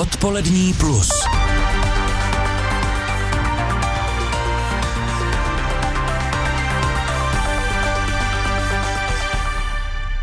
Odpolední 0.00 0.74
plus. 0.74 1.10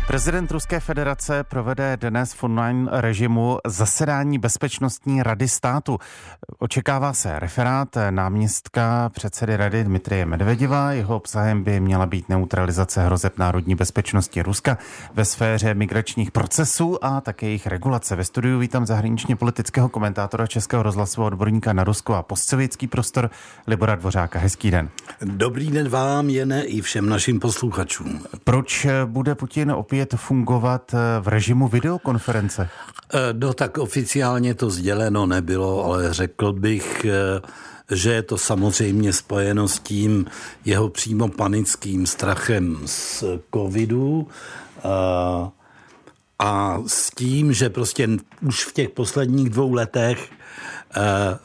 Prezident 0.08 0.50
Ruské 0.50 0.80
federace 0.80 1.44
provede 1.44 1.96
dnes 1.96 2.32
v 2.32 2.44
online 2.44 2.90
režimu 2.92 3.58
zasedání 3.66 4.38
Bezpečnostní 4.38 5.22
rady 5.22 5.48
státu. 5.48 5.98
Očekává 6.58 7.12
se 7.12 7.38
referát 7.38 7.88
náměstka 8.10 9.08
předsedy 9.08 9.56
rady 9.56 9.84
Dmitrie 9.84 10.26
Medvedeva. 10.26 10.92
Jeho 10.92 11.16
obsahem 11.16 11.64
by 11.64 11.80
měla 11.80 12.06
být 12.06 12.28
neutralizace 12.28 13.04
hrozeb 13.04 13.38
národní 13.38 13.74
bezpečnosti 13.74 14.42
Ruska 14.42 14.78
ve 15.14 15.24
sféře 15.24 15.74
migračních 15.74 16.30
procesů 16.30 17.04
a 17.04 17.20
také 17.20 17.46
jejich 17.46 17.66
regulace. 17.66 18.16
Ve 18.16 18.24
studiu 18.24 18.58
vítám 18.58 18.86
zahraničně 18.86 19.36
politického 19.36 19.88
komentátora 19.88 20.46
Českého 20.46 20.82
rozhlasu 20.82 21.24
odborníka 21.24 21.72
na 21.72 21.84
Rusko 21.84 22.14
a 22.14 22.22
postsovětský 22.22 22.86
prostor 22.86 23.30
Libora 23.66 23.94
Dvořáka. 23.94 24.38
Hezký 24.38 24.70
den. 24.70 24.88
Dobrý 25.24 25.70
den 25.70 25.88
vám, 25.88 26.30
Jene, 26.30 26.64
i 26.64 26.80
všem 26.80 27.08
našim 27.08 27.40
posluchačům. 27.40 28.24
Proč 28.44 28.86
bude 29.04 29.34
Putin 29.34 29.70
opět 29.70 29.97
opět 30.02 30.20
fungovat 30.20 30.94
eh, 30.94 31.20
v 31.20 31.28
režimu 31.28 31.68
videokonference? 31.68 32.68
Eh, 33.14 33.18
no 33.32 33.54
tak 33.54 33.78
oficiálně 33.78 34.54
to 34.54 34.70
sděleno 34.70 35.26
nebylo, 35.26 35.84
ale 35.84 36.14
řekl 36.14 36.52
bych, 36.52 37.04
eh, 37.04 37.94
že 37.94 38.12
je 38.12 38.22
to 38.22 38.38
samozřejmě 38.38 39.12
spojeno 39.12 39.68
s 39.68 39.78
tím 39.78 40.26
jeho 40.64 40.88
přímo 40.88 41.28
panickým 41.28 42.06
strachem 42.06 42.78
z 42.84 43.24
covidu 43.54 44.28
a 46.38 46.78
s 46.86 47.10
tím, 47.10 47.52
že 47.52 47.70
prostě 47.70 48.08
už 48.46 48.64
v 48.64 48.72
těch 48.72 48.90
posledních 48.90 49.50
dvou 49.50 49.72
letech 49.72 50.30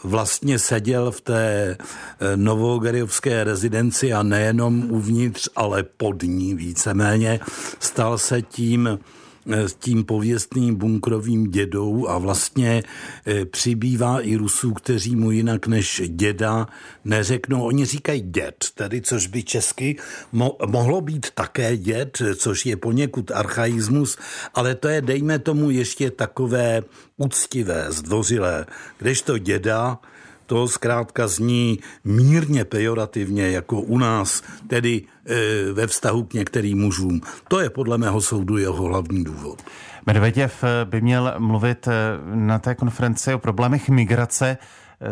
vlastně 0.03 0.59
seděl 0.59 1.11
v 1.11 1.21
té 1.21 1.77
eh, 1.77 2.37
novogeriovské 2.37 3.43
rezidenci 3.43 4.13
a 4.13 4.23
nejenom 4.23 4.91
uvnitř, 4.91 5.49
ale 5.55 5.83
pod 5.83 6.23
ní 6.23 6.55
víceméně. 6.55 7.39
Stal 7.79 8.17
se 8.17 8.41
tím 8.41 8.89
Eh, 8.89 9.22
s 9.45 9.73
tím 9.73 10.03
pověstným 10.03 10.75
bunkrovým 10.75 11.51
dědou 11.51 12.07
a 12.07 12.17
vlastně 12.17 12.83
eh, 13.25 13.45
přibývá 13.45 14.21
i 14.21 14.35
Rusů, 14.35 14.73
kteří 14.73 15.15
mu 15.15 15.31
jinak 15.31 15.67
než 15.67 16.01
děda 16.07 16.67
neřeknou. 17.05 17.63
Oni 17.63 17.85
říkají 17.85 18.21
děd, 18.21 18.55
tedy 18.75 19.01
což 19.01 19.27
by 19.27 19.43
česky 19.43 19.97
mo- 20.33 20.55
mohlo 20.67 21.01
být 21.01 21.31
také 21.31 21.77
děd, 21.77 22.21
což 22.35 22.65
je 22.65 22.77
poněkud 22.77 23.31
archaismus, 23.31 24.17
ale 24.53 24.75
to 24.75 24.87
je, 24.87 25.01
dejme 25.01 25.39
tomu, 25.39 25.69
ještě 25.69 26.11
takové 26.11 26.81
úctivé, 27.17 27.85
zdvořilé. 27.89 28.65
Kdežto 28.97 29.37
děda, 29.37 29.99
to 30.45 30.67
zkrátka 30.67 31.27
zní 31.27 31.79
mírně 32.03 32.65
pejorativně, 32.65 33.49
jako 33.49 33.81
u 33.81 33.97
nás, 33.97 34.43
tedy 34.67 35.01
e, 35.25 35.73
ve 35.73 35.87
vztahu 35.87 36.23
k 36.23 36.33
některým 36.33 36.79
mužům. 36.79 37.21
To 37.47 37.59
je 37.59 37.69
podle 37.69 37.97
mého 37.97 38.21
soudu 38.21 38.57
jeho 38.57 38.83
hlavní 38.83 39.23
důvod. 39.23 39.61
Medveděv 40.05 40.63
e, 40.63 40.85
by 40.85 41.01
měl 41.01 41.33
mluvit 41.37 41.87
e, 41.87 41.91
na 42.35 42.59
té 42.59 42.75
konferenci 42.75 43.33
o 43.33 43.39
problémech 43.39 43.89
migrace. 43.89 44.49
E, 44.49 44.57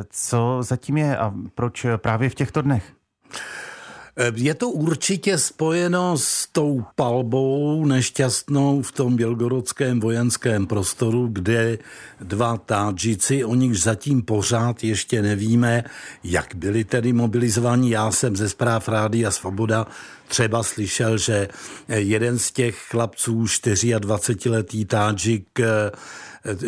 co 0.09 0.57
zatím 0.61 0.97
je 0.97 1.17
a 1.17 1.33
proč 1.55 1.85
právě 1.97 2.29
v 2.29 2.35
těchto 2.35 2.61
dnech? 2.61 2.93
Eh, 4.17 4.31
je 4.35 4.53
to 4.53 4.69
určitě 4.69 5.37
spojeno 5.37 6.17
s 6.17 6.47
tou 6.51 6.83
palbou 6.95 7.85
nešťastnou 7.85 8.81
v 8.81 8.91
tom 8.91 9.15
bělgorodském 9.15 9.99
vojenském 9.99 10.67
prostoru, 10.67 11.27
kde 11.31 11.77
dva 12.21 12.57
tádžici, 12.57 13.43
o 13.43 13.55
nich 13.55 13.79
zatím 13.79 14.21
pořád 14.21 14.83
ještě 14.83 15.21
nevíme, 15.21 15.83
jak 16.23 16.55
byli 16.55 16.83
tedy 16.83 17.13
mobilizovaní. 17.13 17.89
Já 17.89 18.11
jsem 18.11 18.35
ze 18.35 18.49
zpráv 18.49 18.87
Rádia 18.87 19.31
Svoboda 19.31 19.87
třeba 20.27 20.63
slyšel, 20.63 21.17
že 21.17 21.47
jeden 21.87 22.39
z 22.39 22.51
těch 22.51 22.75
chlapců, 22.89 23.43
24-letý 23.43 24.85
tádžik, 24.85 25.59
eh, 25.59 25.91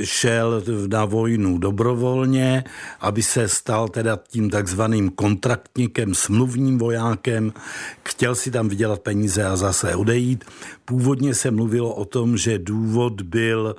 šel 0.04 0.64
na 0.88 1.06
vojnu 1.06 1.58
dobrovolně, 1.58 2.64
aby 3.00 3.24
se 3.24 3.48
stal 3.48 3.90
teda 3.90 4.20
tím 4.28 4.50
takzvaným 4.50 5.10
kontraktníkem, 5.10 6.16
smluvním 6.16 6.78
vojákem, 6.78 7.54
chtěl 8.06 8.36
si 8.36 8.52
tam 8.52 8.70
vydělat 8.70 9.00
peníze 9.00 9.44
a 9.44 9.56
zase 9.56 9.96
odejít. 9.96 10.46
Původně 10.86 11.36
se 11.36 11.52
mluvilo 11.52 11.94
o 11.94 12.06
tom, 12.06 12.38
že 12.38 12.60
důvod 12.60 13.22
byl 13.22 13.76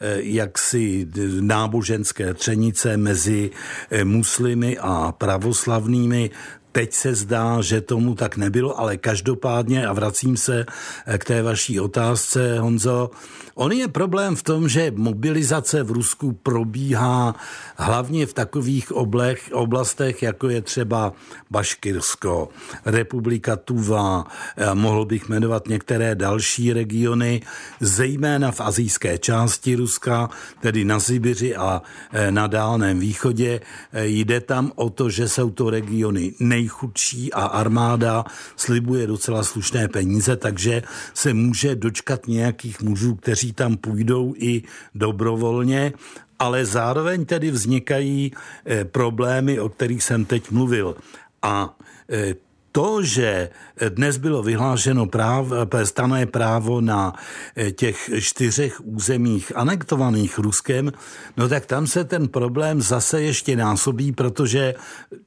eh, 0.00 0.16
jaksi 0.20 1.08
náboženské 1.40 2.34
třenice 2.34 2.96
mezi 2.96 3.50
eh, 3.90 4.04
muslimy 4.04 4.78
a 4.80 5.12
pravoslavnými. 5.12 6.30
Teď 6.72 6.92
se 6.92 7.14
zdá, 7.14 7.60
že 7.60 7.80
tomu 7.80 8.14
tak 8.14 8.36
nebylo, 8.36 8.80
ale 8.80 8.96
každopádně, 8.96 9.86
a 9.86 9.92
vracím 9.92 10.36
se 10.36 10.66
eh, 11.06 11.18
k 11.18 11.24
té 11.24 11.42
vaší 11.42 11.80
otázce, 11.80 12.58
Honzo, 12.58 13.10
on 13.54 13.72
je 13.72 13.88
problém 13.88 14.36
v 14.36 14.42
tom, 14.42 14.68
že 14.68 14.92
mobilizace 14.96 15.82
v 15.82 15.90
Rusku 15.90 16.32
probíhá 16.32 17.34
hlavně 17.76 18.26
v 18.26 18.32
takových 18.32 18.92
oblech, 18.92 19.50
oblastech, 19.52 20.22
jako 20.22 20.48
je 20.48 20.62
třeba 20.62 21.12
Baškirsko, 21.50 22.48
Republika 22.84 23.56
Tuva, 23.56 24.24
eh, 24.56 24.74
mohl 24.74 25.04
bych 25.04 25.28
jmenovat 25.28 25.68
některé 25.68 26.14
další 26.14 26.72
regiony, 26.72 27.42
zejména 27.80 28.52
v 28.52 28.60
azijské 28.60 29.18
části 29.18 29.74
Ruska, 29.74 30.28
tedy 30.60 30.84
na 30.84 31.00
Sibiři 31.00 31.56
a 31.56 31.82
eh, 32.12 32.30
na 32.30 32.46
Dálném 32.46 32.98
východě. 33.00 33.60
Jde 33.92 34.40
tam 34.40 34.72
o 34.74 34.90
to, 34.90 35.10
že 35.10 35.28
jsou 35.28 35.50
to 35.50 35.70
regiony 35.70 36.34
nej 36.40 36.67
nejchudší 36.68 37.32
a 37.32 37.44
armáda 37.64 38.24
slibuje 38.56 39.06
docela 39.06 39.40
slušné 39.42 39.88
peníze, 39.88 40.36
takže 40.36 40.82
se 41.14 41.34
může 41.34 41.74
dočkat 41.74 42.28
nějakých 42.28 42.82
mužů, 42.82 43.14
kteří 43.14 43.52
tam 43.52 43.76
půjdou 43.76 44.34
i 44.36 44.62
dobrovolně 44.94 45.92
ale 46.38 46.62
zároveň 46.62 47.26
tedy 47.26 47.50
vznikají 47.50 48.30
eh, 48.30 48.84
problémy, 48.84 49.58
o 49.58 49.68
kterých 49.68 50.02
jsem 50.02 50.22
teď 50.22 50.54
mluvil. 50.54 50.94
A 51.42 51.74
eh, 52.06 52.38
to, 52.78 53.02
že 53.02 53.50
dnes 53.88 54.16
bylo 54.16 54.42
vyhlášeno 54.42 55.06
práv, 55.06 55.46
stané 55.84 56.26
právo 56.26 56.80
na 56.80 57.14
eh, 57.56 57.70
těch 57.70 58.10
čtyřech 58.20 58.80
územích 58.86 59.52
anektovaných 59.56 60.38
Ruskem, 60.38 60.92
no 61.36 61.48
tak 61.48 61.66
tam 61.66 61.86
se 61.86 62.04
ten 62.04 62.28
problém 62.28 62.82
zase 62.82 63.22
ještě 63.22 63.56
násobí, 63.56 64.12
protože 64.12 64.74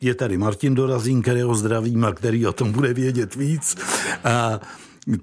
je 0.02 0.16
tady 0.16 0.38
Martin 0.38 0.76
Dorazín, 0.76 1.22
kterého 1.22 1.56
zdravím 1.56 2.06
a 2.06 2.12
který 2.12 2.48
o 2.48 2.54
tom 2.54 2.72
bude 2.72 2.94
vědět 2.94 3.36
víc. 3.36 3.76
A 4.24 4.60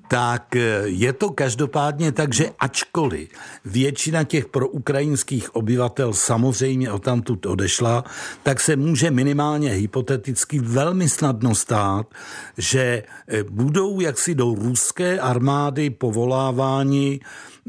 tak 0.09 0.57
eh, 0.57 0.83
je 0.85 1.13
to 1.13 1.31
každopádně 1.31 2.13
tak, 2.13 2.35
že 2.35 2.51
ačkoliv 2.59 3.29
většina 3.65 4.25
těch 4.25 4.47
proukrajinských 4.47 5.57
obyvatel 5.57 6.13
samozřejmě 6.13 6.93
o 6.93 6.99
tamtud 6.99 7.47
odešla, 7.47 8.05
tak 8.43 8.61
se 8.61 8.77
může 8.77 9.11
minimálně 9.11 9.71
hypoteticky 9.71 10.59
velmi 10.59 11.09
snadno 11.09 11.55
stát, 11.55 12.07
že 12.59 13.03
eh, 13.29 13.43
budou 13.43 14.01
jaksi 14.01 14.35
do 14.35 14.55
ruské 14.55 15.21
armády 15.21 15.91
povoláváni 15.91 17.21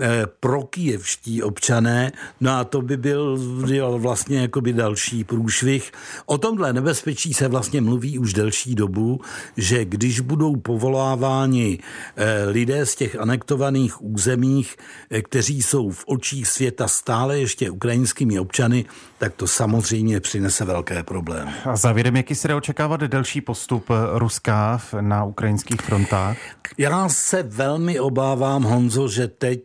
Eh, 0.01 0.25
prokijevští 0.39 1.43
občané, 1.43 2.11
no 2.41 2.51
a 2.51 2.63
to 2.63 2.81
by 2.81 2.97
byl, 2.97 3.37
byl 3.65 3.99
vlastně 3.99 4.41
jakoby 4.41 4.73
další 4.73 5.23
průšvih. 5.23 5.91
O 6.25 6.37
tomhle 6.37 6.73
nebezpečí 6.73 7.33
se 7.33 7.47
vlastně 7.47 7.81
mluví 7.81 8.19
už 8.19 8.33
delší 8.33 8.75
dobu, 8.75 9.21
že 9.57 9.85
když 9.85 10.19
budou 10.19 10.55
povoláváni 10.55 11.79
eh, 12.15 12.43
lidé 12.49 12.85
z 12.85 12.95
těch 12.95 13.19
anektovaných 13.19 14.03
územích, 14.03 14.75
eh, 15.09 15.21
kteří 15.21 15.61
jsou 15.61 15.89
v 15.89 16.03
očích 16.07 16.47
světa 16.47 16.87
stále 16.87 17.39
ještě 17.39 17.69
ukrajinskými 17.69 18.39
občany, 18.39 18.85
tak 19.17 19.33
to 19.33 19.47
samozřejmě 19.47 20.19
přinese 20.19 20.65
velké 20.65 21.03
problémy. 21.03 21.51
A 21.65 21.75
závěrem, 21.75 22.15
jaký 22.15 22.35
se 22.35 22.47
dá 22.47 22.57
očekávat 22.57 23.01
další 23.01 23.41
postup 23.41 23.85
Ruska 24.13 24.81
na 25.01 25.23
ukrajinských 25.23 25.81
frontách? 25.81 26.37
Já 26.77 27.09
se 27.09 27.43
velmi 27.43 27.99
obávám, 27.99 28.63
Honzo, 28.63 29.07
že 29.07 29.27
teď 29.27 29.61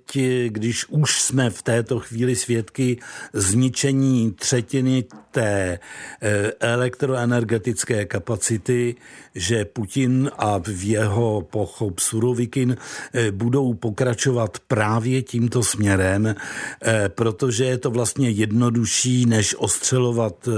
když 0.48 0.86
už 0.88 1.20
jsme 1.20 1.50
v 1.50 1.62
této 1.62 2.00
chvíli 2.00 2.36
svědky 2.36 2.98
zničení 3.32 4.32
třetiny 4.32 5.04
té 5.34 5.78
eh, 6.22 6.52
elektroenergetické 6.60 8.04
kapacity, 8.04 8.94
že 9.34 9.64
Putin 9.64 10.30
a 10.38 10.58
v 10.58 10.88
jeho 10.88 11.42
pochop 11.42 11.98
Surovikin 11.98 12.76
eh, 12.76 13.30
budou 13.30 13.74
pokračovat 13.74 14.58
právě 14.68 15.22
tímto 15.22 15.62
směrem, 15.62 16.26
eh, 16.26 17.08
protože 17.08 17.64
je 17.64 17.78
to 17.78 17.90
vlastně 17.90 18.30
jednodušší, 18.30 19.26
než 19.26 19.54
ostřelovat 19.58 20.48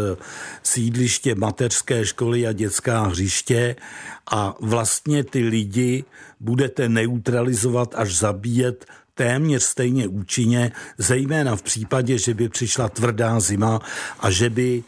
sídliště 0.63 1.35
mateřské 1.35 2.07
školy 2.07 2.47
a 2.47 2.53
dětská 2.53 3.03
hřiště. 3.03 3.77
A 4.31 4.55
vlastně 4.61 5.25
ty 5.25 5.43
lidi 5.43 6.05
budete 6.41 6.89
neutralizovat 6.89 7.95
až 7.95 8.17
zabíjet 8.17 8.85
téměř 9.17 9.63
stejně 9.63 10.09
účinně, 10.09 10.73
zejména 10.99 11.57
v 11.57 11.63
případě, 11.63 12.19
že 12.19 12.35
by 12.35 12.49
přišla 12.49 12.89
tvrdá 12.89 13.41
zima 13.41 13.81
a 14.21 14.31
že 14.31 14.51
by 14.51 14.85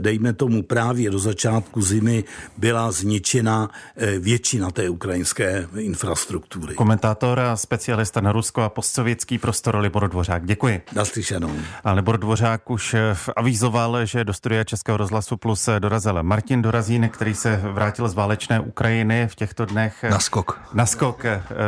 dejme 0.00 0.32
tomu 0.32 0.62
právě 0.62 1.10
do 1.10 1.18
začátku 1.18 1.82
zimy, 1.82 2.24
byla 2.56 2.92
zničena 2.92 3.70
eh, 3.96 4.18
většina 4.18 4.70
té 4.70 4.88
ukrajinské 4.88 5.66
infrastruktury. 5.76 6.74
Komentátor 6.74 7.40
a 7.40 7.56
specialista 7.56 8.20
na 8.20 8.32
Rusko 8.32 8.62
a 8.62 8.68
postsovětský 8.68 9.38
prostor 9.38 9.76
Libor 9.76 10.08
Dvořák. 10.08 10.46
Děkuji. 10.46 10.82
Naslyšenou. 10.94 11.50
A 11.84 11.92
Libor 11.92 12.18
Dvořák 12.18 12.70
už 12.70 12.94
eh, 12.94 13.16
avizoval, 13.36 14.06
že 14.06 14.24
do 14.24 14.32
studia 14.32 14.64
Českého 14.64 14.96
rozhlasu 14.96 15.36
Plus 15.36 15.68
dorazil 15.78 16.22
Martin 16.22 16.62
Dorazín, 16.62 17.08
který 17.08 17.34
se 17.34 17.60
vrátil 17.72 18.08
z 18.08 18.14
válečné 18.14 18.60
Ukrajiny 18.60 19.28
v 19.28 19.34
těchto 19.34 19.64
dnech. 19.64 20.04
Naskok. 20.10 20.60
Naskok. 20.74 21.24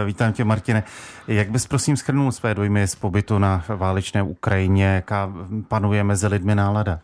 Vítám 0.06 0.32
tě, 0.32 0.44
Martine. 0.44 0.84
Jak 1.28 1.50
bys 1.50 1.66
prosím 1.66 1.96
schrnul 1.96 2.32
své 2.32 2.54
dojmy 2.54 2.88
z 2.88 2.94
pobytu 2.94 3.38
na 3.38 3.64
válečné 3.68 4.22
Ukrajině? 4.22 4.84
Jaká 4.84 5.32
panuje 5.68 6.04
mezi 6.04 6.26
lidmi 6.26 6.54
nálada? 6.54 7.00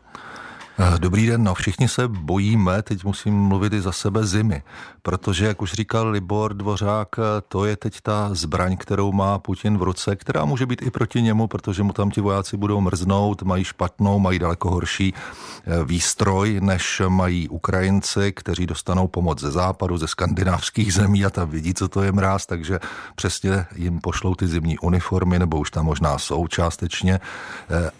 Eh, 0.79 0.99
dobrý 0.99 1.27
den, 1.27 1.45
no 1.45 1.55
všichni 1.55 1.89
se 1.89 2.09
bojíme, 2.09 2.83
teď 2.83 3.05
musím 3.05 3.35
mluvit 3.35 3.73
i 3.73 3.81
za 3.81 3.93
sebe 3.93 4.27
zimy, 4.27 4.63
protože, 5.03 5.47
jak 5.47 5.63
už 5.63 5.73
říkal 5.73 6.09
Libor 6.09 6.55
Dvořák, 6.55 7.09
eh, 7.19 7.23
to 7.49 7.65
je 7.65 7.77
teď 7.77 8.01
ta 8.01 8.29
zbraň, 8.33 8.77
kterou 8.77 9.13
má 9.13 9.39
Putin 9.39 9.79
v 9.79 9.83
ruce, 9.83 10.17
která 10.17 10.45
může 10.45 10.67
být 10.67 10.83
i 10.83 10.91
proti 10.91 11.23
němu, 11.23 11.47
protože 11.47 11.83
mu 11.83 11.93
tam 11.93 12.11
ti 12.11 12.21
vojáci 12.21 12.57
budou 12.57 12.81
mrznout, 12.81 13.43
mají 13.43 13.65
špatnou, 13.65 14.19
mají 14.19 14.39
daleko 14.39 14.71
horší 14.71 15.15
eh, 15.15 15.85
výstroj, 15.85 16.61
než 16.61 17.03
mají 17.09 17.49
Ukrajinci, 17.49 18.33
kteří 18.33 18.67
dostanou 18.67 19.09
pomoc 19.09 19.41
ze 19.41 19.51
západu, 19.51 19.97
ze 19.97 20.07
skandinávských 20.07 20.95
zemí 20.95 21.25
a 21.25 21.31
tam 21.31 21.51
vidí, 21.51 21.75
co 21.75 21.89
to 21.89 22.03
je 22.03 22.13
mráz, 22.13 22.47
takže 22.47 22.81
přesně 23.15 23.67
jim 23.75 24.01
pošlou 24.01 24.35
ty 24.35 24.47
zimní 24.47 24.79
uniformy, 24.79 25.39
nebo 25.39 25.59
už 25.59 25.71
tam 25.71 25.85
možná 25.85 26.19
jsou 26.19 26.47
částečně. 26.47 27.21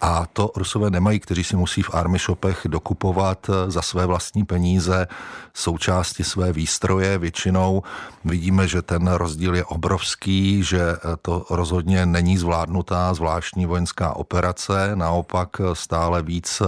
A 0.01 0.25
to 0.33 0.51
Rusové 0.55 0.89
nemají, 0.89 1.19
kteří 1.19 1.43
si 1.43 1.55
musí 1.55 1.81
v 1.81 1.93
army 1.93 2.17
shopech 2.19 2.62
dokupovat 2.67 3.49
za 3.67 3.81
své 3.81 4.05
vlastní 4.05 4.45
peníze 4.45 5.07
součásti 5.53 6.23
své 6.23 6.53
výstroje. 6.53 7.17
Většinou 7.17 7.83
vidíme, 8.25 8.67
že 8.67 8.81
ten 8.81 9.07
rozdíl 9.07 9.55
je 9.55 9.65
obrovský, 9.65 10.63
že 10.63 10.81
to 11.21 11.45
rozhodně 11.49 12.05
není 12.05 12.37
zvládnutá 12.37 13.13
zvláštní 13.13 13.65
vojenská 13.65 14.13
operace, 14.13 14.91
naopak 14.95 15.49
stále 15.73 16.21
víc 16.21 16.61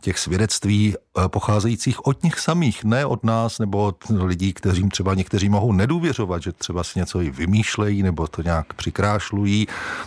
těch 0.00 0.18
svědectví 0.18 0.94
pocházejících 1.28 2.06
od 2.06 2.22
nich 2.22 2.40
samých, 2.40 2.84
ne 2.84 3.06
od 3.06 3.24
nás 3.24 3.58
nebo 3.58 3.84
od 3.84 3.96
lidí, 4.10 4.52
kteřím 4.52 4.90
třeba 4.90 5.14
někteří 5.14 5.48
mohou 5.48 5.72
nedůvěřovat, 5.72 6.42
že 6.42 6.52
třeba 6.52 6.84
si 6.84 6.98
něco 6.98 7.20
i 7.20 7.30
vymýšlejí 7.30 8.02
nebo 8.02 8.26
to 8.26 8.42
nějak 8.42 8.72
přikrášlují. 8.72 9.66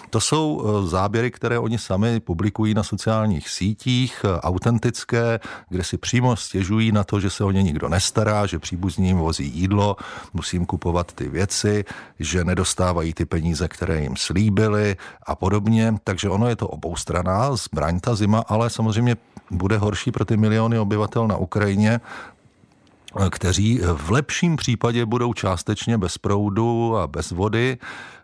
To 0.10 0.22
jsou 0.22 0.64
záběry, 0.86 1.32
které 1.32 1.60
oni 1.60 1.78
sami 1.78 2.20
publikují 2.20 2.74
na 2.74 2.84
sociálních 2.84 3.50
sítích, 3.50 4.26
autentické, 4.40 5.40
kde 5.70 5.84
si 5.84 5.98
přímo 5.98 6.36
stěžují 6.36 6.92
na 6.92 7.04
to, 7.04 7.20
že 7.20 7.30
se 7.30 7.44
o 7.44 7.52
ně 7.52 7.64
nikdo 7.64 7.90
nestará, 7.90 8.46
že 8.46 8.60
příbuzní 8.60 9.08
jim 9.08 9.18
vozí 9.18 9.52
jídlo, 9.56 9.96
musím 10.34 10.66
kupovat 10.66 11.14
ty 11.14 11.30
věci, 11.30 11.86
že 12.20 12.44
nedostávají 12.44 13.14
ty 13.14 13.26
peníze, 13.26 13.68
které 13.68 14.02
jim 14.02 14.16
slíbili 14.18 14.98
a 15.28 15.36
podobně. 15.36 15.94
Takže 16.04 16.30
ono 16.30 16.48
je 16.48 16.56
to 16.56 16.68
oboustraná 16.68 17.56
zbraň 17.56 18.00
ta 18.00 18.16
zima, 18.16 18.44
ale 18.48 18.70
samozřejmě 18.70 19.16
bude 19.52 19.78
horší 19.78 20.12
pro 20.12 20.26
ty 20.26 20.38
miliony 20.38 20.80
obyvatel 20.80 20.99
na 21.28 21.38
Ukrajině, 21.38 22.00
kteří 23.30 23.80
v 23.94 24.12
lepším 24.12 24.56
případě 24.56 25.06
budou 25.06 25.34
částečně 25.34 25.98
bez 25.98 26.18
proudu 26.18 26.98
a 26.98 27.08
bez 27.08 27.32
vody, 27.32 27.78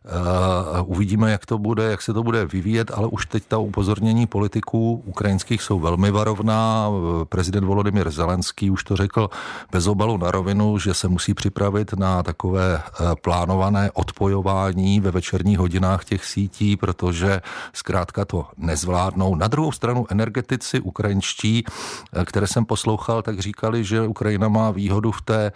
Eh, 0.08 0.82
uvidíme, 0.82 1.32
jak 1.32 1.46
to 1.46 1.58
bude, 1.58 1.84
jak 1.84 2.02
se 2.02 2.14
to 2.14 2.24
bude 2.24 2.46
vyvíjet, 2.46 2.92
ale 2.96 3.08
už 3.08 3.26
teď 3.26 3.44
ta 3.48 3.58
upozornění 3.58 4.28
politiků 4.28 5.04
ukrajinských 5.06 5.62
jsou 5.62 5.80
velmi 5.80 6.12
varovná. 6.12 6.90
Prezident 7.30 7.66
Volodymyr 7.66 8.12
Zelenský 8.12 8.70
už 8.70 8.84
to 8.84 8.96
řekl 8.96 9.30
bez 9.72 9.88
obalu 9.88 10.18
na 10.18 10.32
rovinu, 10.32 10.80
že 10.80 10.94
se 10.94 11.08
musí 11.08 11.34
připravit 11.34 11.94
na 11.94 12.24
takové 12.24 12.82
eh, 12.84 13.04
plánované 13.22 13.92
odpojování 13.92 15.00
ve 15.00 15.12
večerních 15.12 15.58
hodinách 15.58 16.06
těch 16.06 16.26
sítí, 16.26 16.78
protože 16.78 17.42
zkrátka 17.74 18.26
to 18.26 18.48
nezvládnou. 18.58 19.36
Na 19.36 19.48
druhou 19.48 19.72
stranu 19.72 20.06
energetici 20.10 20.80
ukrajinští, 20.80 21.64
eh, 21.66 22.26
které 22.26 22.48
jsem 22.48 22.66
poslouchal, 22.66 23.22
tak 23.22 23.40
říkali, 23.40 23.84
že 23.84 24.08
Ukrajina 24.08 24.48
má 24.50 24.72
výhodu 24.76 25.12
v 25.12 25.22
té 25.22 25.52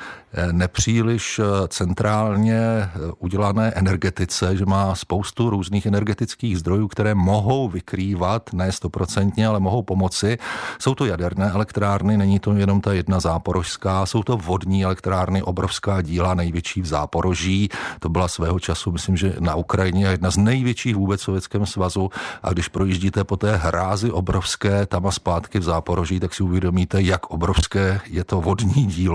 nepříliš 0.52 1.42
centrálně 1.68 2.90
udělané 3.20 3.72
energetice 3.76 4.50
že 4.54 4.66
má 4.66 4.96
spoustu 4.96 5.50
různých 5.50 5.86
energetických 5.86 6.60
zdrojů, 6.60 6.88
které 6.88 7.16
mohou 7.16 7.70
vykrývat, 7.70 8.54
ne 8.54 8.72
stoprocentně, 8.72 9.48
ale 9.48 9.60
mohou 9.60 9.82
pomoci. 9.82 10.38
Jsou 10.80 10.96
to 10.96 11.06
jaderné 11.06 11.52
elektrárny, 11.52 12.18
není 12.18 12.40
to 12.40 12.54
jenom 12.54 12.82
ta 12.82 12.94
jedna 12.94 13.20
záporožská, 13.20 14.06
jsou 14.06 14.24
to 14.24 14.38
vodní 14.38 14.84
elektrárny, 14.84 15.42
obrovská 15.42 16.02
díla, 16.02 16.34
největší 16.34 16.82
v 16.82 16.86
Záporoží. 16.86 17.70
To 18.00 18.10
byla 18.10 18.28
svého 18.28 18.60
času, 18.60 18.92
myslím, 18.92 19.18
že 19.18 19.36
na 19.40 19.56
Ukrajině 19.56 20.06
jedna 20.06 20.32
z 20.32 20.38
největších 20.38 20.96
vůbec 20.96 21.22
v 21.22 21.24
Sovětském 21.24 21.66
svazu. 21.66 22.10
A 22.44 22.54
když 22.54 22.68
projíždíte 22.68 23.24
po 23.24 23.38
té 23.38 23.56
hrázi 23.56 24.12
obrovské 24.12 24.86
tam 24.86 25.08
a 25.08 25.12
zpátky 25.12 25.60
v 25.60 25.64
Záporoží, 25.64 26.20
tak 26.20 26.34
si 26.34 26.44
uvědomíte, 26.44 27.02
jak 27.02 27.26
obrovské 27.26 28.02
je 28.10 28.24
to 28.24 28.42
vodní 28.42 28.86
dílo, 28.86 29.09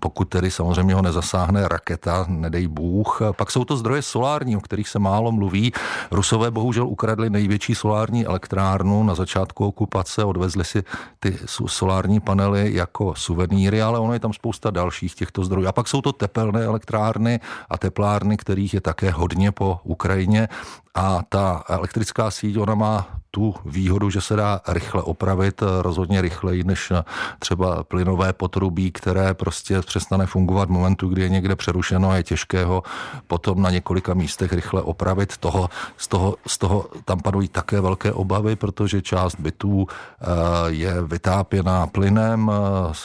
pokud 0.00 0.28
tedy 0.28 0.50
samozřejmě 0.50 0.94
ho 0.94 1.02
nezasáhne 1.02 1.68
raketa, 1.68 2.24
nedej 2.28 2.66
Bůh. 2.68 3.20
Pak 3.36 3.50
jsou 3.50 3.64
to 3.64 3.76
zdroje 3.76 4.02
solární, 4.02 4.56
o 4.56 4.60
kterých 4.60 4.88
se 4.88 4.98
málo 4.98 5.32
mluví. 5.32 5.72
Rusové 6.10 6.50
bohužel 6.50 6.86
ukradli 6.86 7.30
největší 7.30 7.74
solární 7.74 8.26
elektrárnu 8.26 9.02
na 9.02 9.14
začátku 9.14 9.66
okupace, 9.66 10.24
odvezli 10.24 10.64
si 10.64 10.82
ty 11.20 11.38
solární 11.66 12.20
panely 12.20 12.74
jako 12.74 13.14
suvenýry, 13.16 13.82
ale 13.82 13.98
ono 13.98 14.12
je 14.12 14.20
tam 14.20 14.32
spousta 14.32 14.70
dalších 14.70 15.14
těchto 15.14 15.44
zdrojů. 15.44 15.68
A 15.68 15.72
pak 15.72 15.88
jsou 15.88 16.00
to 16.00 16.12
tepelné 16.12 16.64
elektrárny 16.64 17.40
a 17.70 17.78
teplárny, 17.78 18.36
kterých 18.36 18.74
je 18.74 18.80
také 18.80 19.10
hodně 19.10 19.52
po 19.52 19.80
Ukrajině. 19.84 20.48
A 20.94 21.22
ta 21.28 21.64
elektrická 21.68 22.30
síť, 22.30 22.58
ona 22.58 22.74
má 22.74 23.24
tu 23.34 23.54
výhodu, 23.64 24.10
že 24.10 24.20
se 24.20 24.36
dá 24.36 24.60
rychle 24.68 25.02
opravit, 25.02 25.62
rozhodně 25.80 26.22
rychleji 26.22 26.64
než 26.64 26.92
třeba 27.38 27.84
plynové 27.84 28.32
potrubí, 28.32 28.92
které 28.92 29.34
prostě 29.34 29.80
přestane 29.80 30.26
fungovat 30.26 30.68
v 30.68 30.72
momentu, 30.72 31.08
kdy 31.08 31.22
je 31.22 31.28
někde 31.28 31.56
přerušeno 31.56 32.10
a 32.10 32.16
je 32.16 32.22
těžké 32.22 32.64
ho 32.64 32.82
potom 33.26 33.62
na 33.62 33.70
několika 33.70 34.14
místech 34.14 34.52
rychle 34.52 34.82
opravit. 34.82 35.36
Toho, 35.36 35.68
z, 35.96 36.08
toho, 36.08 36.36
z 36.46 36.58
toho 36.58 36.86
tam 37.04 37.20
panují 37.20 37.48
také 37.48 37.80
velké 37.80 38.12
obavy, 38.12 38.56
protože 38.56 39.02
část 39.02 39.34
bytů 39.40 39.86
eh, 39.90 40.24
je 40.66 41.02
vytápěná 41.02 41.86
plynem, 41.86 42.50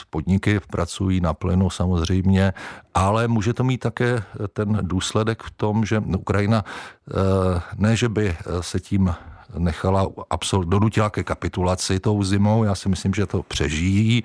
podniky 0.10 0.60
pracují 0.60 1.22
na 1.22 1.34
plynu 1.34 1.69
samozřejmě, 1.69 2.53
ale 2.93 3.27
může 3.27 3.53
to 3.53 3.63
mít 3.63 3.77
také 3.77 4.24
ten 4.53 4.79
důsledek 4.81 5.43
v 5.43 5.51
tom, 5.51 5.86
že 5.86 6.00
Ukrajina 6.00 6.63
eh, 6.63 7.62
ne, 7.79 7.95
že 7.95 8.09
by 8.09 8.38
se 8.62 8.79
tím 8.79 9.15
nechala 9.57 10.05
absol- 10.29 10.65
donutila 10.65 11.09
ke 11.09 11.24
kapitulaci 11.24 12.00
tou 12.00 12.24
zimou. 12.24 12.63
Já 12.63 12.75
si 12.75 12.89
myslím, 12.89 13.13
že 13.13 13.25
to 13.25 13.43
přežijí, 13.43 14.24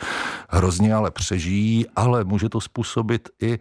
hrozně 0.48 0.94
ale 0.94 1.10
přežijí, 1.10 1.86
ale 1.96 2.24
může 2.24 2.48
to 2.48 2.60
způsobit 2.60 3.28
i 3.42 3.52
e, 3.52 3.58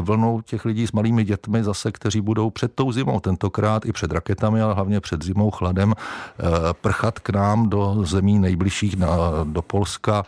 vlnou 0.00 0.40
těch 0.40 0.64
lidí 0.64 0.86
s 0.86 0.92
malými 0.92 1.24
dětmi 1.24 1.64
zase, 1.64 1.92
kteří 1.92 2.20
budou 2.20 2.50
před 2.50 2.74
tou 2.74 2.92
zimou, 2.92 3.20
tentokrát 3.20 3.86
i 3.86 3.92
před 3.92 4.12
raketami, 4.12 4.62
ale 4.62 4.74
hlavně 4.74 5.00
před 5.00 5.22
zimou 5.22 5.50
chladem, 5.50 5.92
e, 5.92 5.94
prchat 6.72 7.18
k 7.18 7.30
nám 7.30 7.68
do 7.68 7.96
zemí 8.04 8.38
nejbližších, 8.38 8.96
do 9.44 9.62
Polska, 9.62 10.24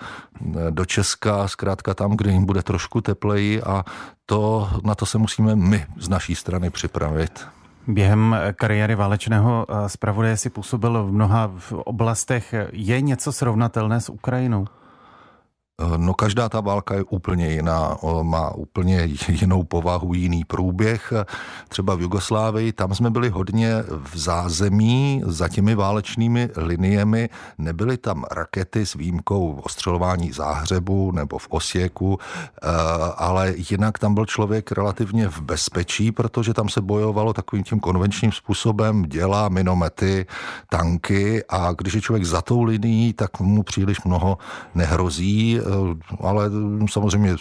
do 0.70 0.84
Česka, 0.84 1.48
zkrátka 1.48 1.94
tam, 1.94 2.16
kde 2.16 2.30
jim 2.30 2.44
bude 2.44 2.62
trošku 2.62 3.00
tepleji 3.00 3.62
a 3.62 3.84
to, 4.26 4.70
na 4.84 4.94
to 4.94 5.06
se 5.06 5.18
musíme 5.18 5.56
my 5.56 5.86
z 5.98 6.08
naší 6.08 6.34
strany 6.34 6.70
připravit. 6.70 7.57
Během 7.88 8.36
kariéry 8.54 8.94
válečného 8.94 9.66
eh, 9.68 9.88
zpravodaje 9.88 10.36
si 10.36 10.50
působil 10.50 11.04
v 11.04 11.12
mnoha 11.12 11.52
oblastech. 11.84 12.54
Je 12.72 13.00
něco 13.00 13.32
srovnatelné 13.32 14.00
s 14.00 14.08
Ukrajinou? 14.08 14.66
No 15.96 16.14
každá 16.14 16.48
ta 16.48 16.60
válka 16.60 16.94
je 16.94 17.02
úplně 17.02 17.50
jiná, 17.50 17.96
má 18.22 18.50
úplně 18.54 19.08
jinou 19.28 19.64
povahu, 19.64 20.14
jiný 20.14 20.44
průběh. 20.44 21.12
Třeba 21.68 21.94
v 21.94 22.00
Jugoslávii, 22.00 22.72
tam 22.72 22.94
jsme 22.94 23.10
byli 23.10 23.28
hodně 23.28 23.70
v 23.88 24.18
zázemí 24.18 25.22
za 25.26 25.48
těmi 25.48 25.74
válečnými 25.74 26.48
liniemi. 26.56 27.28
Nebyly 27.58 27.96
tam 27.96 28.24
rakety 28.30 28.86
s 28.86 28.94
výjimkou 28.94 29.54
v 29.54 29.66
ostřelování 29.66 30.32
záhřebu 30.32 31.12
nebo 31.12 31.38
v 31.38 31.46
Osieku, 31.50 32.18
eh, 32.18 32.68
ale 33.16 33.54
jinak 33.56 33.98
tam 33.98 34.14
byl 34.14 34.26
člověk 34.26 34.72
relativně 34.72 35.28
v 35.28 35.40
bezpečí, 35.40 36.12
protože 36.12 36.54
tam 36.54 36.68
se 36.68 36.80
bojovalo 36.80 37.32
takovým 37.32 37.64
tím 37.64 37.80
konvenčním 37.80 38.32
způsobem, 38.32 39.02
děla, 39.02 39.48
minomety, 39.48 40.26
tanky 40.68 41.44
a 41.48 41.72
když 41.72 41.94
je 41.94 42.00
člověk 42.00 42.24
za 42.24 42.42
tou 42.42 42.62
linií, 42.62 43.12
tak 43.12 43.40
mu 43.40 43.62
příliš 43.62 44.04
mnoho 44.04 44.38
nehrozí 44.74 45.60
ale 46.20 46.50
samozřejmě 46.90 47.36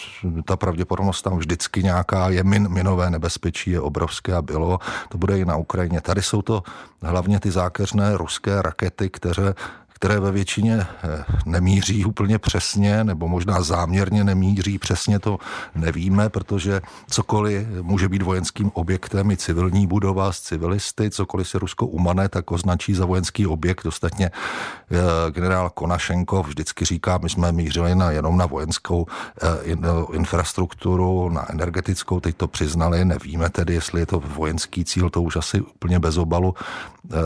ta 0.45 0.57
pravděpodobnost 0.57 1.21
tam 1.21 1.37
vždycky 1.37 1.83
nějaká 1.83 2.29
je, 2.29 2.43
min, 2.43 2.69
minové 2.69 3.09
nebezpečí 3.09 3.71
je 3.71 3.81
obrovské 3.81 4.33
a 4.33 4.41
bylo, 4.41 4.79
to 5.09 5.17
bude 5.17 5.39
i 5.39 5.45
na 5.45 5.55
Ukrajině. 5.55 6.01
Tady 6.01 6.21
jsou 6.21 6.41
to 6.41 6.63
hlavně 7.01 7.39
ty 7.39 7.51
zákeřné 7.51 8.17
ruské 8.17 8.61
rakety, 8.61 9.09
které 9.09 9.53
které 9.97 10.19
ve 10.19 10.31
většině 10.31 10.77
eh, 10.79 11.23
nemíří 11.45 12.05
úplně 12.05 12.39
přesně, 12.39 13.03
nebo 13.03 13.27
možná 13.27 13.61
záměrně 13.61 14.23
nemíří 14.23 14.77
přesně, 14.77 15.19
to 15.19 15.37
nevíme, 15.75 16.29
protože 16.29 16.81
cokoliv 17.09 17.67
může 17.81 18.09
být 18.09 18.21
vojenským 18.21 18.71
objektem, 18.73 19.31
i 19.31 19.37
civilní 19.37 19.87
budova 19.87 20.31
s 20.31 20.39
civilisty, 20.39 21.09
cokoliv 21.09 21.49
se 21.49 21.59
Rusko 21.59 21.85
umane, 21.85 22.29
tak 22.29 22.51
označí 22.51 22.93
za 22.93 23.05
vojenský 23.05 23.47
objekt. 23.47 23.85
Ostatně 23.85 24.29
eh, 24.29 25.31
generál 25.31 25.69
Konašenkov 25.69 26.47
vždycky 26.47 26.85
říká, 26.85 27.17
my 27.17 27.29
jsme 27.29 27.51
mířili 27.51 27.95
na, 27.95 28.11
jenom 28.11 28.37
na 28.37 28.45
vojenskou 28.45 29.05
eh, 29.41 29.75
infrastrukturu, 30.13 31.29
na 31.29 31.51
energetickou, 31.51 32.19
teď 32.19 32.37
to 32.37 32.47
přiznali, 32.47 33.05
nevíme 33.05 33.49
tedy, 33.49 33.73
jestli 33.73 33.99
je 34.01 34.05
to 34.05 34.19
vojenský 34.19 34.85
cíl, 34.85 35.09
to 35.09 35.21
už 35.21 35.35
asi 35.35 35.61
úplně 35.61 35.99
bez 35.99 36.17
obalu, 36.17 36.53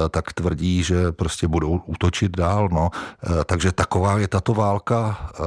tak 0.09 0.33
tvrdí, 0.33 0.83
že 0.83 1.11
prostě 1.11 1.47
budou 1.47 1.81
útočit 1.85 2.37
dál 2.37 2.61
dál. 2.68 2.82
No. 2.82 2.89
Eh, 3.24 3.44
takže 3.46 3.72
taková 3.72 4.20
je 4.20 4.27
tato 4.27 4.53
válka 4.53 5.18
eh, 5.34 5.44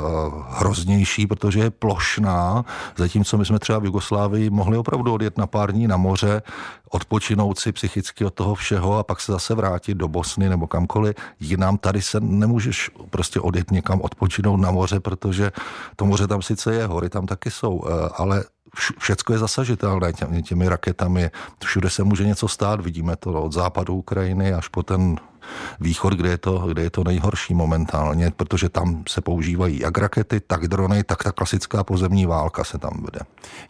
hroznější, 0.48 1.26
protože 1.26 1.60
je 1.60 1.70
plošná, 1.70 2.64
zatímco 2.96 3.38
my 3.38 3.44
jsme 3.44 3.58
třeba 3.58 3.78
v 3.78 3.84
Jugoslávii 3.84 4.50
mohli 4.50 4.76
opravdu 4.76 5.14
odjet 5.14 5.38
na 5.38 5.46
pár 5.46 5.72
dní 5.72 5.86
na 5.86 5.96
moře, 5.96 6.42
odpočinout 6.90 7.58
si 7.58 7.72
psychicky 7.72 8.24
od 8.24 8.34
toho 8.34 8.54
všeho 8.54 8.98
a 8.98 9.02
pak 9.02 9.20
se 9.20 9.32
zase 9.32 9.54
vrátit 9.54 9.94
do 9.94 10.08
Bosny 10.08 10.48
nebo 10.48 10.66
kamkoliv 10.66 11.14
jinam. 11.40 11.78
Tady 11.78 12.02
se 12.02 12.20
nemůžeš 12.20 12.90
prostě 13.10 13.40
odjet 13.40 13.70
někam 13.70 14.00
odpočinout 14.00 14.56
na 14.56 14.70
moře, 14.70 15.00
protože 15.00 15.52
to 15.96 16.06
moře 16.06 16.26
tam 16.26 16.42
sice 16.42 16.74
je, 16.74 16.86
hory 16.86 17.08
tam 17.08 17.26
taky 17.26 17.50
jsou, 17.50 17.82
eh, 17.86 18.08
ale 18.16 18.44
všecko 18.98 19.32
je 19.32 19.38
zasažitelné 19.38 20.12
těmi, 20.12 20.42
těmi 20.42 20.68
raketami. 20.68 21.30
Všude 21.64 21.90
se 21.90 22.04
může 22.04 22.24
něco 22.26 22.48
stát, 22.48 22.80
vidíme 22.80 23.16
to 23.16 23.42
od 23.42 23.52
západu 23.52 23.94
Ukrajiny 23.94 24.54
až 24.54 24.68
po 24.68 24.82
ten 24.82 25.16
východ, 25.80 26.12
kde 26.12 26.28
je, 26.28 26.38
to, 26.38 26.58
kde 26.58 26.82
je 26.82 26.90
to 26.90 27.04
nejhorší 27.04 27.54
momentálně, 27.54 28.30
protože 28.36 28.68
tam 28.68 29.02
se 29.08 29.20
používají 29.20 29.80
jak 29.80 29.98
rakety, 29.98 30.40
tak 30.40 30.68
drony, 30.68 31.04
tak 31.04 31.22
ta 31.24 31.32
klasická 31.32 31.84
pozemní 31.84 32.26
válka 32.26 32.64
se 32.64 32.78
tam 32.78 32.92
vede. 33.04 33.20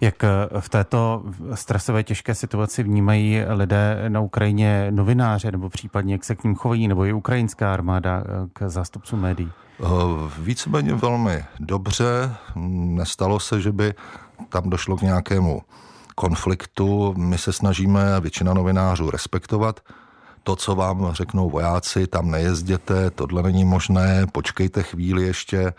Jak 0.00 0.24
eh, 0.24 0.60
v 0.60 0.68
této 0.68 1.22
stresové 1.54 2.02
těžké 2.02 2.34
situaci 2.34 2.82
vnímají 2.82 3.42
lidé 3.48 4.04
na 4.08 4.20
Ukrajině 4.20 4.86
novináře, 4.90 5.52
nebo 5.52 5.68
případně 5.68 6.14
jak 6.14 6.24
se 6.24 6.34
k 6.34 6.44
ním 6.44 6.54
chovají, 6.54 6.88
nebo 6.88 7.04
i 7.04 7.12
ukrajinská 7.12 7.74
armáda 7.74 8.22
eh, 8.26 8.48
k 8.52 8.68
zástupcům 8.68 9.20
médií? 9.20 9.50
Eh, 9.82 9.86
víceméně 10.38 10.94
velmi 10.94 11.44
dobře. 11.60 12.34
Nestalo 12.56 13.40
se, 13.40 13.60
že 13.60 13.72
by 13.72 13.94
tam 14.48 14.70
došlo 14.70 14.96
k 14.96 15.02
nějakému 15.02 15.62
konfliktu. 16.14 17.14
My 17.16 17.38
se 17.38 17.52
snažíme, 17.52 18.20
většina 18.20 18.54
novinářů, 18.54 19.10
respektovat 19.10 19.80
to, 20.44 20.56
co 20.56 20.74
vám 20.74 21.12
řeknou 21.12 21.50
vojáci, 21.50 22.06
tam 22.06 22.30
nejezděte, 22.30 23.10
tohle 23.10 23.42
není 23.42 23.64
možné, 23.64 24.26
počkejte 24.32 24.82
chvíli 24.82 25.22
ještě, 25.22 25.72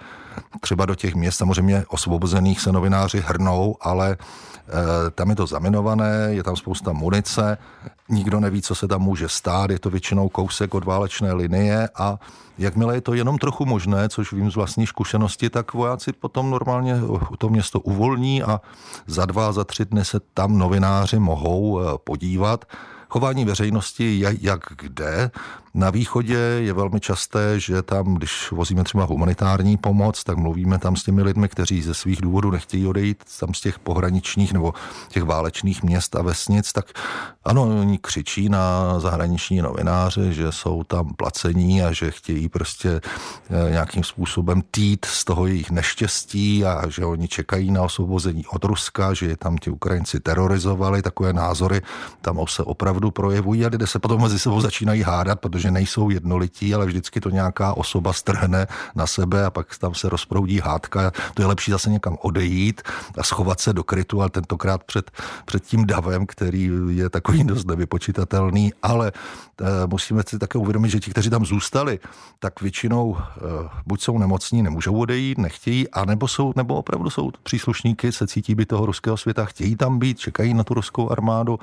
třeba 0.62 0.86
do 0.86 0.96
těch 0.96 1.16
měst 1.16 1.38
samozřejmě 1.38 1.86
osvobozených 1.88 2.62
se 2.62 2.72
novináři 2.72 3.24
hrnou, 3.28 3.76
ale 3.82 4.12
e, 4.12 5.12
tam 5.12 5.30
je 5.30 5.36
to 5.36 5.48
zaminované, 5.48 6.28
je 6.30 6.44
tam 6.44 6.56
spousta 6.56 6.94
munice, 6.94 7.58
nikdo 8.10 8.40
neví, 8.40 8.62
co 8.62 8.76
se 8.76 8.88
tam 8.88 9.02
může 9.02 9.30
stát, 9.30 9.70
je 9.70 9.80
to 9.80 9.90
většinou 9.90 10.30
kousek 10.30 10.74
od 10.74 10.86
válečné 10.86 11.34
linie 11.34 11.90
a 11.96 12.20
jakmile 12.58 12.96
je 12.96 13.02
to 13.02 13.14
jenom 13.14 13.38
trochu 13.38 13.66
možné, 13.66 14.10
což 14.10 14.34
vím 14.34 14.52
z 14.52 14.56
vlastní 14.56 14.88
zkušenosti, 14.88 15.50
tak 15.50 15.74
vojáci 15.74 16.14
potom 16.14 16.50
normálně 16.50 16.96
to 17.38 17.50
město 17.50 17.80
uvolní 17.80 18.44
a 18.44 18.62
za 19.08 19.26
dva, 19.26 19.52
za 19.52 19.64
tři 19.64 19.86
dny 19.86 20.06
se 20.06 20.20
tam 20.34 20.58
novináři 20.58 21.20
mohou 21.20 21.80
e, 21.80 21.84
podívat 22.04 22.66
chování 23.16 23.46
veřejnosti, 23.46 24.20
jak, 24.20 24.36
jak 24.42 24.60
kde. 24.78 25.32
Na 25.78 25.90
východě 25.90 26.38
je 26.38 26.74
velmi 26.74 27.00
časté, 27.00 27.60
že 27.60 27.82
tam, 27.82 28.16
když 28.16 28.52
vozíme 28.52 28.84
třeba 28.84 29.06
humanitární 29.06 29.78
pomoc, 29.78 30.24
tak 30.24 30.38
mluvíme 30.38 30.80
tam 30.80 30.96
s 30.96 31.04
těmi 31.04 31.24
lidmi, 31.24 31.50
kteří 31.50 31.82
ze 31.82 31.94
svých 31.94 32.22
důvodů 32.22 32.52
nechtějí 32.52 32.88
odejít 32.88 33.24
tam 33.40 33.54
z 33.54 33.62
těch 33.62 33.80
pohraničních 33.80 34.54
nebo 34.54 34.74
těch 35.10 35.24
válečných 35.24 35.84
měst 35.84 36.16
a 36.16 36.22
vesnic, 36.22 36.74
tak 36.74 36.86
ano, 37.44 37.64
oni 37.64 37.98
křičí 37.98 38.50
na 38.50 39.00
zahraniční 39.00 39.62
novináře, 39.62 40.34
že 40.34 40.52
jsou 40.52 40.84
tam 40.84 41.14
placení 41.14 41.84
a 41.84 41.92
že 41.92 42.12
chtějí 42.12 42.50
prostě 42.50 43.02
eh, 43.50 43.72
nějakým 43.72 44.04
způsobem 44.04 44.62
týt 44.72 45.06
z 45.06 45.24
toho 45.26 45.48
jejich 45.48 45.72
neštěstí 45.72 46.66
a 46.66 46.90
že 46.90 47.06
oni 47.06 47.28
čekají 47.28 47.72
na 47.72 47.82
osvobození 47.82 48.46
od 48.46 48.64
Ruska, 48.64 49.14
že 49.14 49.26
je 49.26 49.38
tam 49.38 49.58
ti 49.58 49.70
Ukrajinci 49.70 50.20
terorizovali, 50.20 51.02
takové 51.02 51.34
názory 51.34 51.82
tam 52.22 52.40
se 52.48 52.64
opravdu 52.64 53.12
projevují 53.12 53.66
a 53.66 53.70
lidé 53.70 53.88
se 53.88 54.00
potom 54.00 54.22
mezi 54.22 54.40
sebou 54.40 54.62
začínají 54.62 55.02
hádat, 55.02 55.40
protože 55.40 55.65
že 55.66 55.72
nejsou 55.72 56.10
jednolití, 56.10 56.74
ale 56.74 56.86
vždycky 56.86 57.18
to 57.22 57.30
nějaká 57.30 57.74
osoba 57.74 58.14
strhne 58.14 58.68
na 58.96 59.08
sebe 59.08 59.46
a 59.46 59.50
pak 59.50 59.78
tam 59.78 59.94
se 59.98 60.10
rozproudí 60.10 60.60
hádka. 60.60 61.12
To 61.34 61.42
je 61.42 61.48
lepší 61.48 61.72
zase 61.72 61.90
někam 61.90 62.18
odejít 62.22 62.82
a 63.18 63.24
schovat 63.24 63.60
se 63.60 63.74
do 63.74 63.84
krytu, 63.84 64.22
ale 64.22 64.30
tentokrát 64.30 64.84
před, 64.84 65.12
před 65.46 65.64
tím 65.64 65.86
davem, 65.86 66.26
který 66.26 66.70
je 66.90 67.10
takový 67.10 67.44
dost 67.44 67.66
nevypočitatelný, 67.66 68.74
ale 68.84 69.10
e, 69.10 69.88
musíme 69.88 70.22
si 70.28 70.40
také 70.40 70.58
uvědomit, 70.58 70.90
že 70.90 71.00
ti, 71.00 71.12
kteří 71.12 71.30
tam 71.30 71.46
zůstali, 71.46 72.00
tak 72.40 72.62
většinou 72.62 73.18
e, 73.18 73.22
buď 73.86 74.02
jsou 74.02 74.18
nemocní, 74.18 74.62
nemůžou 74.62 74.98
odejít, 74.98 75.38
nechtějí, 75.38 75.90
anebo 75.90 76.28
jsou, 76.28 76.54
nebo 76.56 76.76
opravdu 76.76 77.10
jsou 77.10 77.32
příslušníky, 77.44 78.12
se 78.12 78.28
cítí 78.28 78.56
by 78.56 78.66
toho 78.66 78.86
ruského 78.86 79.18
světa, 79.18 79.46
chtějí 79.46 79.76
tam 79.76 80.00
být, 80.00 80.20
čekají 80.20 80.54
na 80.54 80.64
tu 80.64 80.74
ruskou 80.74 81.10
armádu 81.10 81.60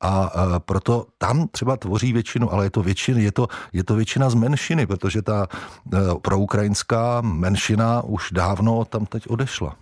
a 0.00 0.30
e, 0.34 0.60
proto 0.60 1.06
tam 1.18 1.48
třeba 1.48 1.76
tvoří 1.76 2.12
většinu, 2.12 2.52
ale 2.52 2.66
je 2.66 2.70
to 2.70 2.82
většina, 2.82 3.20
je 3.20 3.32
to, 3.36 3.48
je 3.72 3.84
to 3.84 3.94
většina 3.94 4.30
z 4.30 4.34
menšiny, 4.34 4.86
protože 4.86 5.22
ta 5.22 5.46
e, 5.46 5.98
proukrajinská 6.22 7.20
menšina 7.20 8.02
už 8.02 8.32
dávno 8.32 8.84
tam 8.84 9.06
teď 9.06 9.28
odešla. 9.28 9.76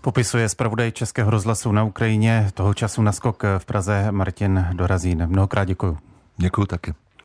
Popisuje 0.00 0.48
zpravodaj 0.48 0.92
Českého 0.92 1.30
rozhlasu 1.30 1.72
na 1.72 1.84
Ukrajině 1.84 2.50
toho 2.54 2.74
času 2.74 3.02
na 3.02 3.12
skok 3.12 3.42
v 3.58 3.64
Praze 3.64 4.12
Martin 4.12 4.66
Dorazín. 4.72 5.26
Mnohokrát 5.26 5.64
děkuji. 5.64 5.98
Děkuji 6.36 6.66
taky. 6.66 6.94